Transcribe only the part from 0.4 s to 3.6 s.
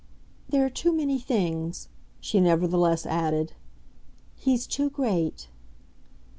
"There are too many things," she nevertheless added.